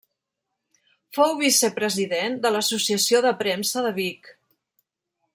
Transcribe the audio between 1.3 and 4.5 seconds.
vicepresident de l'Associació de Premsa de Vic.